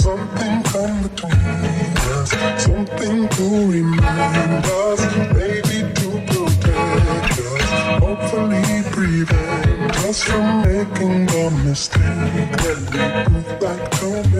something 0.00 0.62
come 0.62 1.02
between 1.02 1.32
us, 2.16 2.30
something 2.64 3.28
to 3.28 3.46
remind 3.70 4.64
us, 4.64 5.00
maybe 5.34 5.78
to 5.98 6.08
protect 6.30 7.38
us, 7.38 7.70
hopefully 8.02 8.82
prevent 8.92 9.96
us 10.08 10.22
from 10.22 10.62
making 10.62 11.26
the 11.26 11.50
mistake. 11.64 12.50
That 12.62 13.28
we 13.28 13.42
both 13.42 13.62
like 13.62 13.90
to 14.00 14.30
make. 14.30 14.39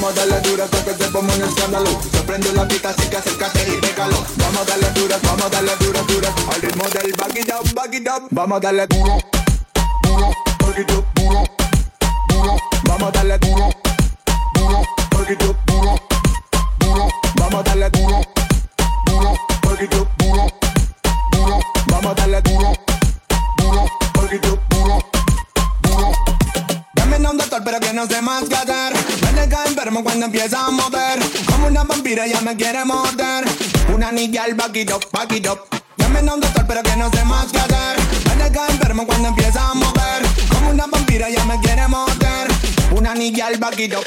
Vamos 0.00 0.16
a 0.16 0.26
darle 0.26 0.40
dura 0.48 0.64
hasta 0.64 0.84
que 0.84 0.94
se 0.94 1.10
ponga 1.10 1.34
un 1.34 1.42
escándalo. 1.42 1.90
Se 2.12 2.22
prendió 2.22 2.52
la 2.52 2.66
fiesta, 2.66 2.90
así 2.90 3.08
que 3.10 3.16
acércate 3.16 3.66
y 3.66 3.80
pégalo. 3.80 4.24
Vamos 4.36 4.60
a 4.60 4.64
darle 4.64 4.90
dura, 4.92 5.18
vamos 5.24 5.44
a 5.44 5.48
darle 5.48 5.72
dura, 5.80 6.02
dura. 6.02 6.34
Al 6.54 6.62
ritmo 6.62 6.84
del 6.84 7.12
back 7.14 7.36
it 7.36 7.52
up, 7.52 7.74
back 7.74 7.94
it 7.94 8.08
up. 8.08 8.28
Vamos 8.30 8.58
a 8.58 8.60
darle 8.60 8.86
duro, 8.86 9.18
duro, 10.04 10.32
back 10.60 10.78
it 10.78 10.92
up, 10.92 11.04
duro, 11.14 11.44
duro. 12.28 12.56
Vamos 12.84 13.08
a 13.08 13.10
darle 13.10 13.38
duro, 13.40 13.70
duro, 14.54 14.82
back 15.10 15.30
it 15.30 15.42
up, 15.42 15.56
duro, 15.66 15.94
duro. 16.78 17.08
Vamos 17.34 17.60
a 17.60 17.62
darle 17.64 17.90
duro, 17.90 18.22
duro, 19.06 19.34
back 19.64 19.82
it 19.82 19.94
up, 19.96 20.08
duro, 20.18 20.46
duro. 21.32 21.58
Vamos 21.88 22.12
a 22.12 22.14
darle 22.14 22.42
duro. 22.42 22.88
pero 27.64 27.80
que 27.80 27.92
no 27.92 28.06
sé 28.06 28.22
más 28.22 28.44
que 28.44 28.54
hacer. 28.54 28.68
Me 28.68 28.72
cae 28.72 28.77
enfermo 29.88 30.04
cuando 30.04 30.26
empieza 30.26 30.66
a 30.66 30.70
mover. 30.70 31.18
Como 31.46 31.66
una 31.66 31.82
vampira 31.82 32.26
ya 32.26 32.42
me 32.42 32.54
quiere 32.56 32.84
morder. 32.84 33.44
Una 33.94 34.12
niña 34.12 34.44
al 34.44 34.50
it 34.76 34.90
up. 34.90 35.60
Llamen 35.96 36.28
a 36.28 36.34
un 36.34 36.40
doctor, 36.40 36.66
pero 36.68 36.82
que 36.82 36.94
no 36.96 37.10
sé 37.10 37.24
más 37.24 37.46
que 37.46 37.58
hacer. 37.58 37.96
Cae 38.52 38.70
enfermo 38.70 39.06
cuando 39.06 39.28
empieza 39.28 39.70
a 39.70 39.74
mover. 39.74 40.26
Como 40.50 40.70
una 40.70 40.86
vampira 40.86 41.30
ya 41.30 41.42
me 41.46 41.58
quiere 41.60 41.88
morder. 41.88 42.48
Una 42.90 43.14
niña 43.14 43.46
al 43.46 43.54
up. 43.56 44.04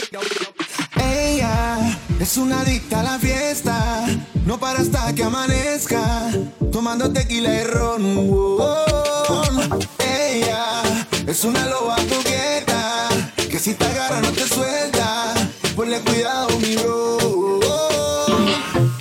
Ella 1.01 1.97
es 2.19 2.37
una 2.37 2.61
adicta 2.61 2.99
a 2.99 3.03
la 3.03 3.19
fiesta, 3.19 4.05
no 4.45 4.59
para 4.59 4.79
hasta 4.79 5.13
que 5.15 5.23
amanezca, 5.23 6.29
tomando 6.71 7.11
tequila 7.11 7.53
y 7.55 7.63
ron. 7.63 8.03
Ella 9.97 10.83
es 11.25 11.43
una 11.43 11.65
loba 11.65 11.95
coqueta 11.95 13.09
que 13.49 13.57
si 13.57 13.73
te 13.73 13.85
agarra 13.85 14.21
no 14.21 14.31
te 14.31 14.47
suelta. 14.47 15.40
Ponle 15.75 15.99
cuidado, 16.01 16.49
mi 16.59 16.75
bro. 16.75 17.59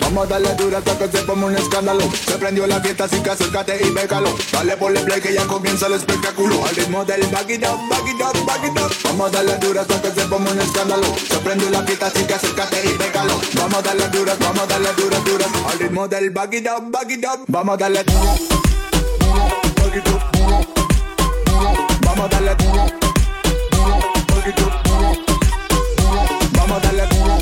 Vamos 0.01 0.25
a 0.25 0.29
darle 0.29 0.55
dura 0.55 0.79
hasta 0.79 0.99
que 0.99 1.17
se 1.17 1.25
ponga 1.25 1.47
un 1.47 1.57
escándalo. 1.57 2.01
Se 2.27 2.37
prendió 2.39 2.67
la 2.67 2.81
fiesta, 2.81 3.05
así 3.05 3.21
que 3.23 3.31
acércate 3.31 3.79
y 3.87 3.91
pégalo. 3.91 4.35
Dale 4.53 4.77
por 4.77 4.97
el 4.97 5.05
play 5.05 5.21
que 5.21 5.33
ya 5.33 5.47
comienza 5.47 5.87
el 5.87 5.95
espectáculo. 5.95 6.65
Al 6.65 6.75
ritmo 6.75 7.05
del 7.05 7.23
back 7.29 7.51
it 7.51 7.65
up, 7.65 7.89
back 7.89 8.09
it 8.09 8.21
up. 8.21 8.93
Vamos 9.05 9.29
a 9.29 9.31
darle 9.31 9.57
dura 9.59 9.83
hasta 9.83 10.03
que 10.03 10.11
se 10.11 10.27
ponga 10.27 10.51
un 10.51 10.61
escándalo. 10.61 11.07
Se 11.29 11.39
prendió 11.39 11.71
la 11.71 11.83
fiesta, 11.85 12.07
así 12.07 12.25
que 12.25 12.35
acércate 12.35 12.83
y 12.85 12.99
pégalo. 12.99 13.41
Vamos 13.55 13.79
a 13.79 13.83
darle 13.83 14.09
dura, 14.09 14.37
vamos 14.41 14.63
a 14.63 14.67
darle 14.67 14.93
dura, 14.95 15.19
dura. 15.21 15.47
Al 15.71 15.79
ritmo 15.79 16.09
del 16.09 16.31
back 16.31 16.55
it 16.55 16.67
up, 16.67 16.91
back. 16.91 17.09
Vamos 17.49 17.75
a 17.75 17.77
darle 17.77 18.05
duro, 18.05 18.35
duro, 19.77 20.03
duro, 20.03 20.21
duro. 20.33 20.67
Vamos 22.03 22.27
a 22.27 22.29
darle 22.29 22.55
duro. 22.57 22.85
Vamos 23.73 24.80
a 26.81 26.87
darle 26.87 27.07
duro, 27.07 27.39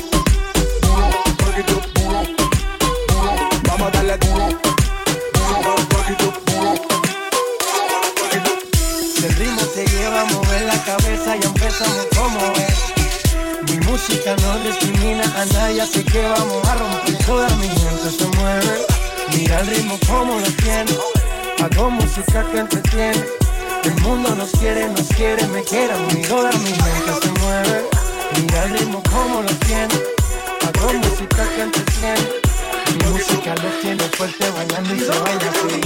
Vamos 3.63 3.87
a 3.87 3.91
darle 3.91 4.17
duro, 4.17 4.47
El 9.23 9.35
ritmo 9.35 9.61
te 9.73 9.85
lleva 9.87 10.21
a 10.21 10.25
mover 10.25 10.61
la 10.63 10.83
cabeza 10.83 11.35
y 11.35 11.45
empezamos 11.45 12.07
como 12.15 12.39
es. 12.55 13.69
Mi 13.69 13.79
música 13.85 14.35
no 14.41 14.59
discrimina 14.59 15.23
a 15.23 15.45
nadie, 15.45 15.81
así 15.81 16.03
que 16.03 16.21
vamos 16.21 16.67
a 16.67 16.75
romper. 16.75 17.25
Toda 17.25 17.49
mi 17.57 17.67
gente 17.67 18.09
se 18.17 18.25
mueve. 18.37 18.85
Mira 19.35 19.59
el 19.59 19.67
ritmo 19.67 19.99
como 20.07 20.39
lo 20.39 20.51
tiene. 20.63 20.97
Hago 21.61 21.89
música 21.91 22.45
que 22.51 22.59
entretiene 22.59 23.39
el 23.83 24.01
mundo 24.01 24.35
nos 24.35 24.51
quiere, 24.51 24.87
nos 24.89 25.07
quiere, 25.09 25.45
me 25.47 25.63
quiere 25.63 25.93
mi 26.13 26.21
toda 26.23 26.51
mi 26.51 26.69
mente 26.69 27.13
se 27.21 27.31
mueve. 27.39 27.98
Mira 28.35 28.63
el 28.63 28.71
ritmo 28.77 29.01
como 29.11 29.41
lo 29.41 29.49
tiene, 29.65 29.93
hago 30.65 30.93
música 30.93 31.47
que 31.55 31.61
entretiene. 31.61 32.27
Mi 32.97 33.11
música 33.11 33.55
lo 33.55 33.69
tiene 33.81 34.03
fuerte 34.09 34.49
bailando 34.51 34.95
y 34.95 34.99
se 34.99 35.07
baila 35.07 35.49
así. 35.49 35.81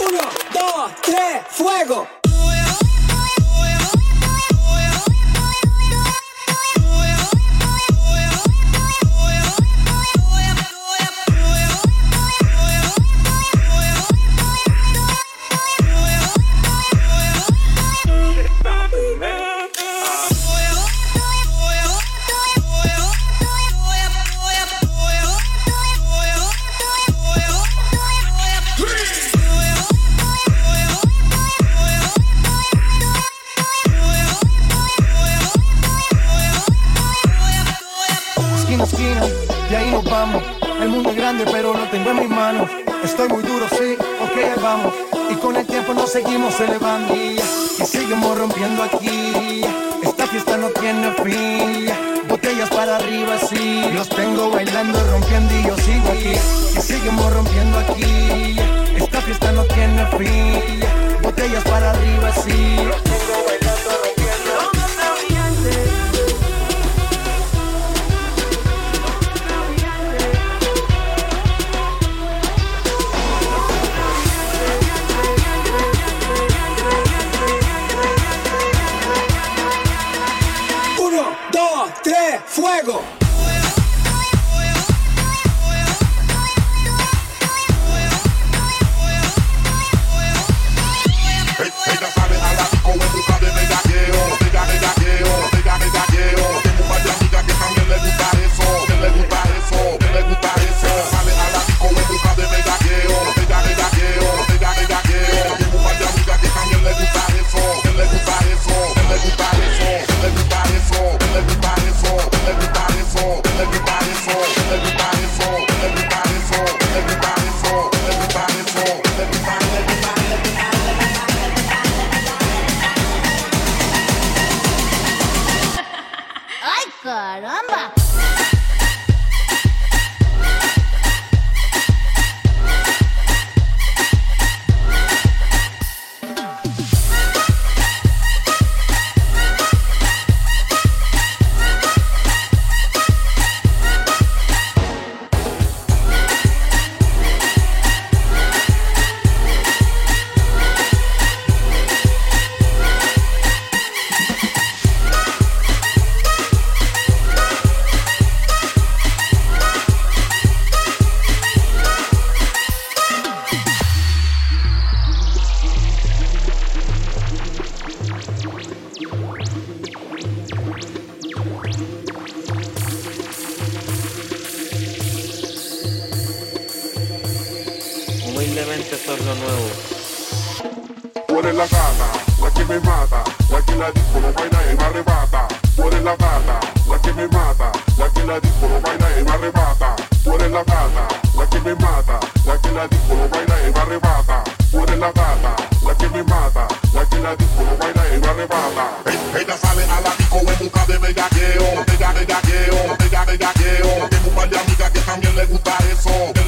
Uno, 0.00 0.22
dos, 0.52 0.92
tres, 1.02 1.42
fuego. 1.50 2.23
Fuego. 82.46 83.23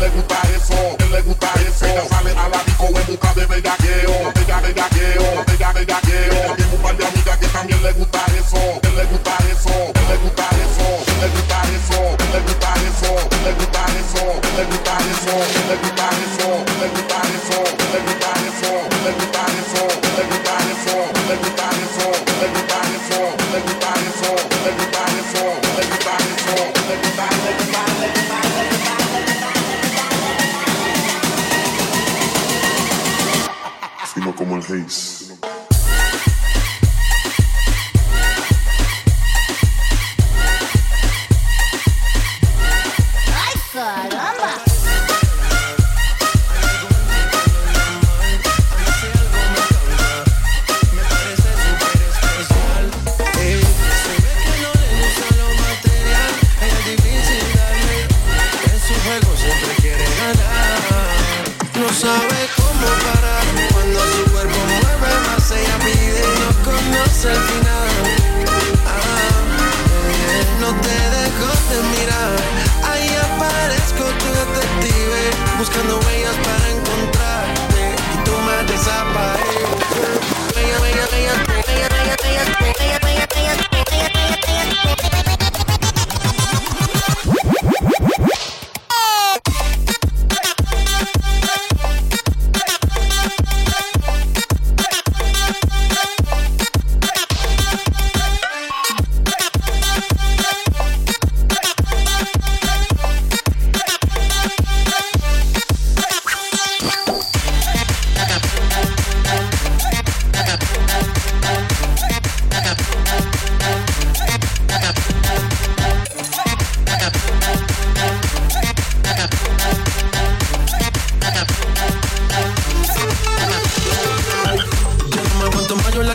everybody. 0.07 0.46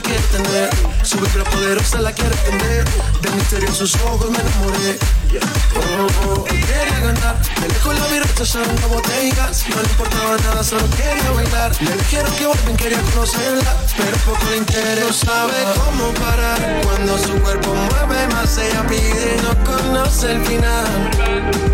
quiere 0.01 0.21
tener. 0.31 0.69
Su 1.03 1.17
vibra 1.19 1.43
poderosa 1.45 2.01
la 2.01 2.11
quiere 2.11 2.35
tener. 2.37 2.85
De 3.21 3.29
misterio 3.31 3.67
en 3.67 3.75
sus 3.75 3.95
ojos 3.95 4.29
me 4.29 4.39
enamoré. 4.39 4.99
Oh, 5.75 6.29
oh, 6.29 6.43
quería 6.45 6.99
ganar. 6.99 7.35
Me 7.59 7.67
dejó 7.67 7.93
la 7.93 8.05
vida 8.07 8.23
rechazaron 8.23 8.75
botellas. 8.89 9.65
No 9.69 9.81
le 9.81 9.89
importaba 9.89 10.37
nada, 10.37 10.63
solo 10.63 10.85
quería 10.91 11.31
bailar. 11.31 11.71
Le 11.81 11.95
dijeron 11.97 12.33
que 12.35 12.45
vuelven, 12.47 12.77
quería 12.77 13.01
conocerla. 13.13 13.75
Pero 13.97 14.17
poco 14.25 14.49
le 14.51 14.57
interesa. 14.57 15.05
No 15.05 15.13
sabe 15.13 15.57
cómo 15.75 16.13
parar. 16.13 16.81
Cuando 16.83 17.17
su 17.17 17.33
cuerpo 17.41 17.73
mueve 17.73 18.27
más, 18.33 18.57
ella 18.57 18.85
pide. 18.87 19.37
No 19.43 19.63
conoce 19.63 20.31
el 20.33 20.45
final. 20.45 21.11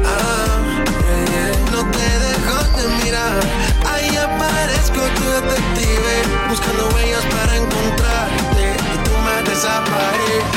Ah, 0.05 0.83
yeah, 0.85 1.51
yeah. 1.51 1.71
No 1.71 1.89
te 1.91 2.07
dejo 2.25 2.77
de 2.77 3.03
mirar 3.03 3.76
Explotó 4.77 5.41
detective 5.41 6.15
Buscando 6.49 6.89
huellas 6.93 7.25
para 7.25 7.55
encontrarte 7.55 8.75
Y 8.93 8.97
tú 9.03 9.11
me 9.25 9.49
desapareces 9.49 10.47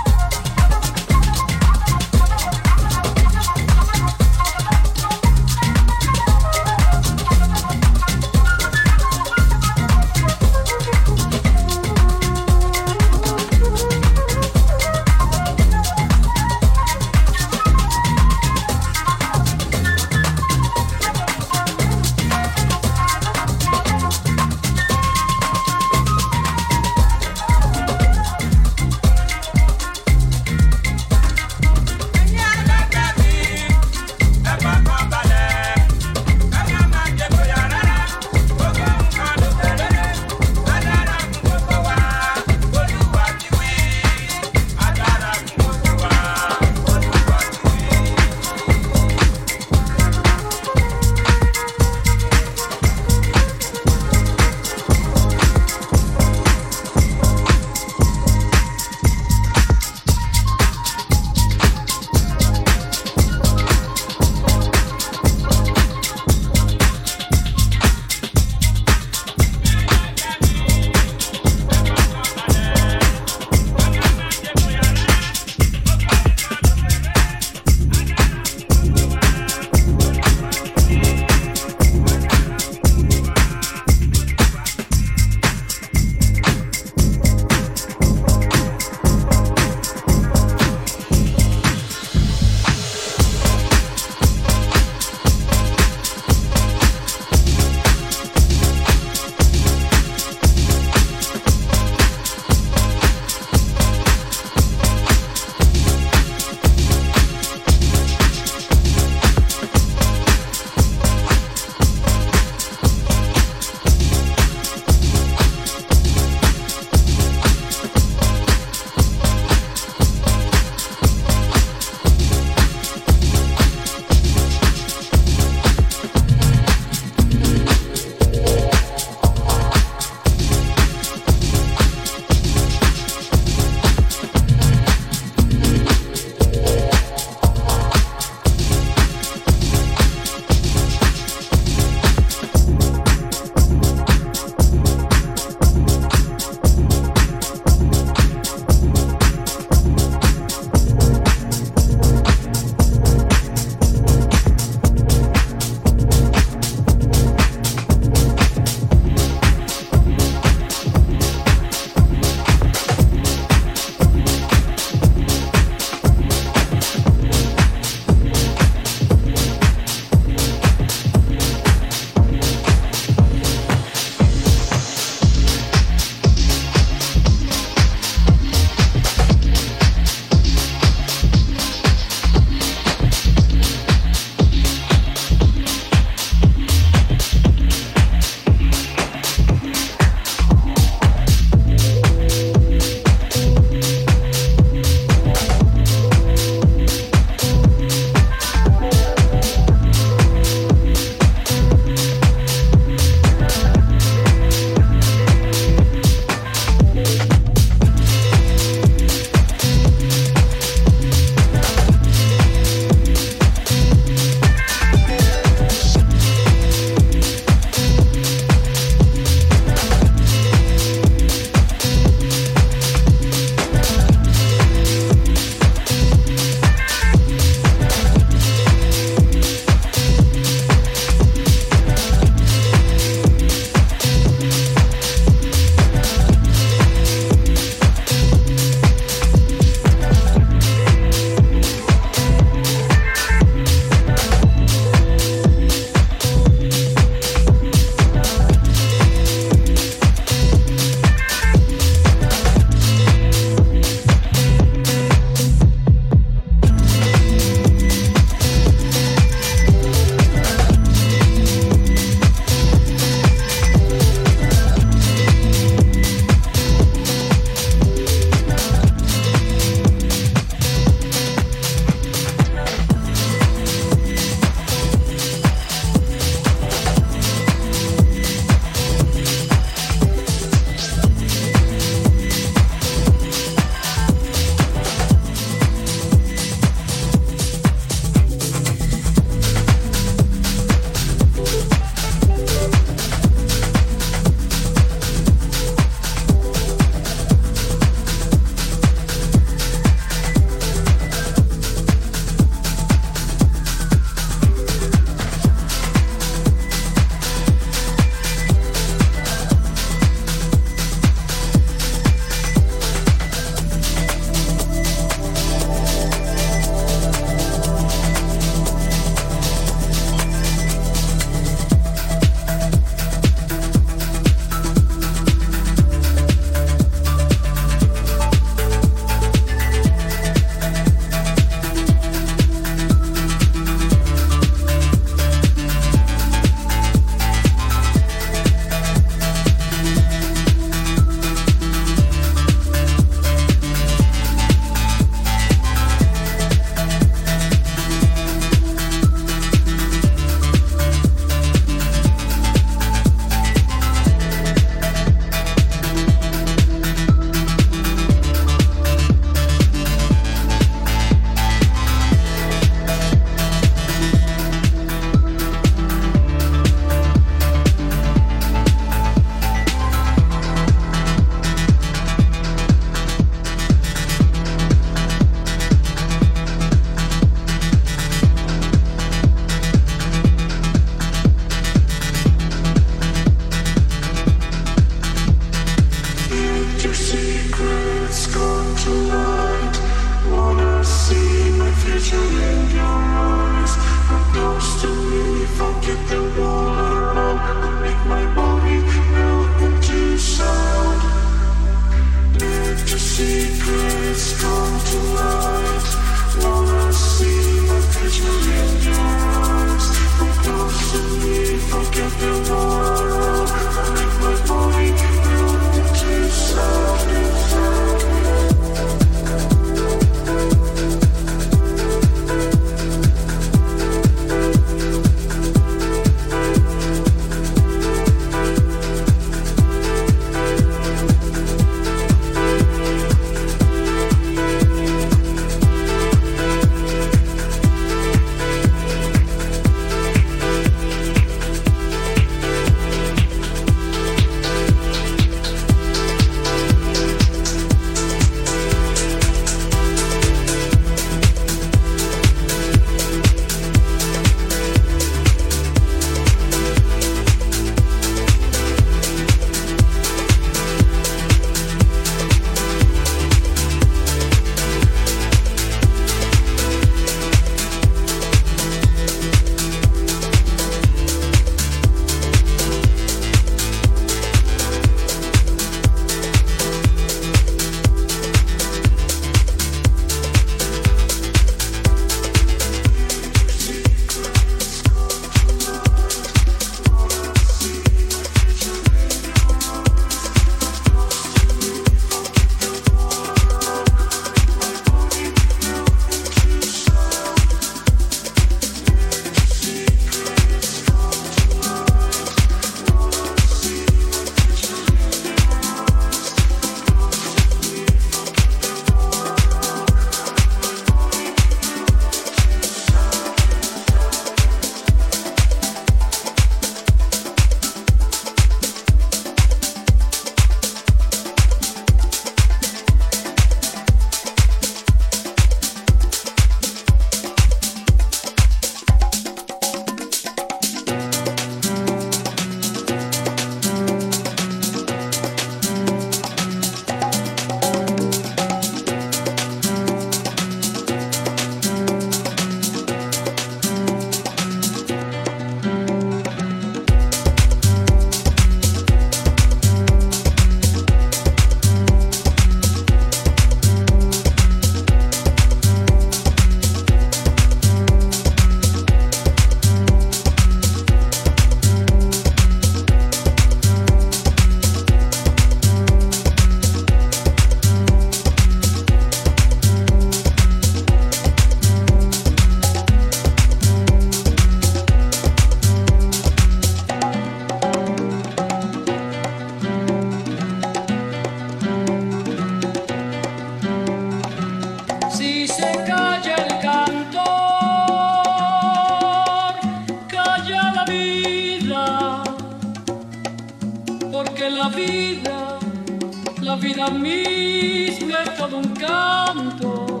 vida 596.88 596.98
misma 596.98 598.22
es 598.24 598.36
todo 598.36 598.58
un 598.58 598.74
canto. 598.74 600.00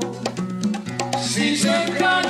Si 1.20 1.56
se 1.56 1.84
calla 1.98 2.27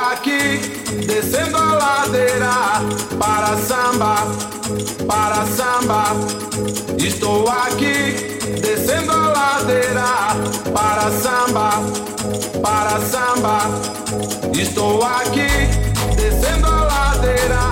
aqui, 0.00 0.58
descendo 1.06 1.56
a 1.56 1.74
ladeira 1.74 2.52
para 3.18 3.56
samba, 3.56 4.16
para 5.06 5.46
samba. 5.46 6.04
Estou 6.98 7.48
aqui, 7.48 8.38
descendo 8.60 9.12
a 9.12 9.28
ladeira 9.28 10.34
para 10.74 11.10
samba, 11.10 11.70
para 12.62 13.00
samba. 13.00 13.58
Estou 14.58 15.02
aqui, 15.02 15.48
descendo 16.16 16.66
a 16.66 16.84
ladeira. 16.84 17.69